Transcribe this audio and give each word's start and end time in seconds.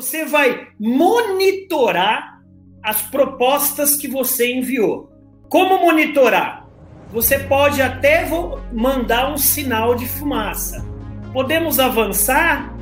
você 0.00 0.24
vai 0.24 0.68
monitorar 0.78 2.40
as 2.82 3.02
propostas 3.02 3.96
que 3.96 4.08
você 4.08 4.54
enviou. 4.54 5.12
Como 5.50 5.78
monitorar? 5.78 6.66
Você 7.12 7.38
pode 7.40 7.82
até 7.82 8.26
mandar 8.72 9.30
um 9.30 9.36
sinal 9.36 9.94
de 9.94 10.08
fumaça. 10.08 10.86
Podemos 11.34 11.78
avançar? 11.78 12.74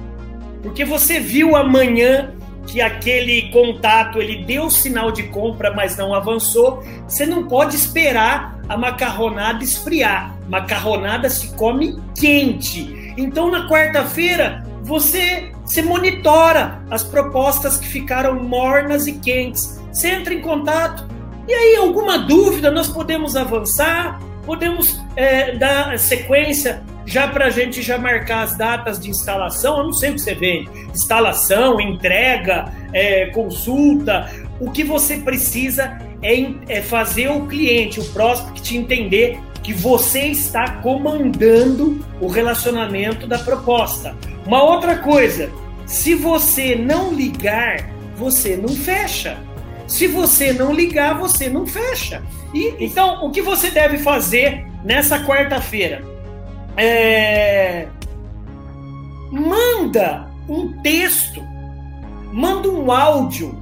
Porque 0.63 0.85
você 0.85 1.19
viu 1.19 1.57
amanhã 1.57 2.35
que 2.69 2.81
aquele 2.81 3.51
contato 3.51 4.21
ele 4.21 4.45
deu 4.45 4.71
sinal 4.71 5.11
de 5.11 5.25
compra, 5.25 5.75
mas 5.75 5.97
não 5.97 6.15
avançou. 6.15 6.85
Você 7.09 7.27
não 7.27 7.49
pode 7.49 7.75
esperar 7.75 8.61
a 8.69 8.77
macarronada 8.77 9.65
esfriar. 9.65 10.39
Macarronada 10.49 11.29
se 11.29 11.53
come 11.57 12.01
quente. 12.17 13.13
Então 13.17 13.51
na 13.51 13.69
quarta-feira 13.69 14.65
você 14.83 15.53
se 15.69 15.83
monitora 15.83 16.83
as 16.91 17.05
propostas 17.05 17.77
que 17.77 17.87
ficaram 17.87 18.43
mornas 18.43 19.07
e 19.07 19.13
quentes. 19.13 19.79
Você 19.93 20.09
entra 20.09 20.33
em 20.33 20.41
contato. 20.41 21.07
E 21.47 21.53
aí, 21.53 21.77
alguma 21.77 22.19
dúvida, 22.19 22.71
nós 22.71 22.89
podemos 22.89 23.37
avançar, 23.37 24.21
podemos 24.45 25.01
é, 25.15 25.57
dar 25.57 25.99
sequência 25.99 26.83
já 27.05 27.27
para 27.29 27.47
a 27.47 27.51
gente 27.51 27.81
já 27.81 27.99
marcar 27.99 28.43
as 28.43 28.57
datas 28.57 28.99
de 28.99 29.11
instalação. 29.11 29.79
Eu 29.79 29.85
não 29.85 29.93
sei 29.93 30.11
o 30.11 30.15
que 30.15 30.21
você 30.21 30.35
vê: 30.35 30.65
instalação, 30.95 31.81
entrega, 31.81 32.73
é, 32.93 33.27
consulta. 33.27 34.31
O 34.61 34.71
que 34.71 34.83
você 34.83 35.19
precisa 35.19 35.99
é, 36.23 36.51
é 36.69 36.83
fazer 36.83 37.29
o 37.29 37.47
cliente, 37.47 38.01
o 38.01 38.05
prospect, 38.07 38.77
entender 38.77 39.39
que 39.63 39.73
você 39.73 40.21
está 40.21 40.77
comandando 40.77 42.05
o 42.21 42.27
relacionamento 42.27 43.27
da 43.27 43.39
proposta. 43.39 44.17
Uma 44.49 44.63
outra 44.63 44.97
coisa, 44.97 45.53
se 45.85 46.15
você 46.15 46.75
não 46.75 47.13
ligar, 47.13 47.87
você 48.17 48.57
não 48.57 48.71
fecha. 48.71 49.39
Se 49.87 50.07
você 50.07 50.55
não 50.55 50.73
ligar, 50.73 51.19
você 51.19 51.51
não 51.51 51.67
fecha. 51.67 52.23
E 52.55 52.75
então, 52.81 53.27
o 53.27 53.31
que 53.31 53.43
você 53.43 53.71
deve 53.71 53.99
fazer 53.99 54.67
nessa 54.83 55.23
quarta-feira? 55.23 56.03
É... 56.79 57.89
Manda 59.31 60.31
um 60.49 60.81
texto, 60.81 61.43
manda 62.33 62.71
um 62.71 62.91
áudio 62.91 63.55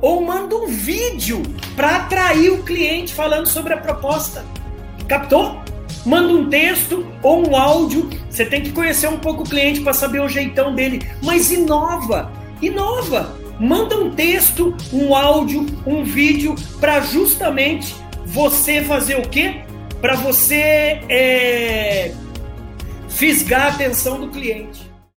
ou 0.00 0.20
manda 0.20 0.56
um 0.56 0.66
vídeo 0.66 1.42
para 1.76 1.94
atrair 1.94 2.50
o 2.50 2.64
cliente 2.64 3.14
falando 3.14 3.46
sobre 3.46 3.72
a 3.72 3.76
proposta. 3.76 4.44
Captou? 5.06 5.63
Manda 6.04 6.32
um 6.32 6.48
texto 6.48 7.06
ou 7.22 7.48
um 7.48 7.56
áudio. 7.56 8.10
Você 8.28 8.44
tem 8.44 8.62
que 8.62 8.72
conhecer 8.72 9.08
um 9.08 9.18
pouco 9.18 9.42
o 9.42 9.48
cliente 9.48 9.80
para 9.80 9.92
saber 9.92 10.20
o 10.20 10.28
jeitão 10.28 10.74
dele. 10.74 11.06
Mas 11.22 11.50
inova, 11.50 12.30
inova. 12.60 13.36
Manda 13.58 13.96
um 13.96 14.10
texto, 14.10 14.74
um 14.92 15.14
áudio, 15.14 15.64
um 15.86 16.02
vídeo 16.02 16.54
para 16.80 17.00
justamente 17.00 17.94
você 18.26 18.82
fazer 18.82 19.16
o 19.16 19.28
quê? 19.28 19.62
Para 20.00 20.16
você 20.16 21.00
é, 21.08 22.12
fisgar 23.08 23.66
a 23.66 23.68
atenção 23.68 24.20
do 24.20 24.28
cliente. 24.28 24.93